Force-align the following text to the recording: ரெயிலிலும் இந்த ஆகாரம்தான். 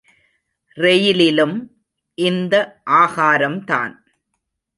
ரெயிலிலும் 0.77 1.55
இந்த 2.17 2.53
ஆகாரம்தான். 2.85 3.95